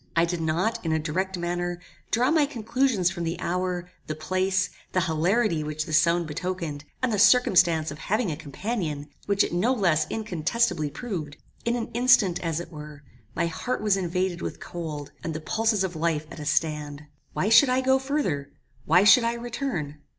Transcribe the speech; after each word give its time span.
I 0.15 0.25
did 0.25 0.41
not, 0.41 0.83
in 0.83 0.91
a 0.91 0.97
direct 0.97 1.37
manner, 1.37 1.79
draw 2.09 2.31
my 2.31 2.47
conclusions 2.47 3.11
from 3.11 3.23
the 3.23 3.39
hour, 3.39 3.87
the 4.07 4.15
place, 4.15 4.71
the 4.93 5.01
hilarity 5.01 5.63
which 5.63 5.85
this 5.85 5.99
sound 6.01 6.25
betokened, 6.25 6.85
and 7.03 7.13
the 7.13 7.19
circumstance 7.19 7.91
of 7.91 7.99
having 7.99 8.31
a 8.31 8.35
companion, 8.35 9.09
which 9.27 9.43
it 9.43 9.53
no 9.53 9.71
less 9.73 10.07
incontestably 10.09 10.89
proved. 10.89 11.37
In 11.65 11.75
an 11.75 11.91
instant, 11.93 12.39
as 12.39 12.59
it 12.59 12.71
were, 12.71 13.03
my 13.35 13.45
heart 13.45 13.83
was 13.83 13.95
invaded 13.95 14.41
with 14.41 14.59
cold, 14.59 15.11
and 15.23 15.35
the 15.35 15.39
pulses 15.39 15.83
of 15.83 15.95
life 15.95 16.25
at 16.31 16.39
a 16.39 16.45
stand. 16.45 17.03
"Why 17.33 17.49
should 17.49 17.69
I 17.69 17.81
go 17.81 17.99
further? 17.99 18.49
Why 18.85 19.03
should 19.03 19.23
I 19.23 19.35
return? 19.35 19.99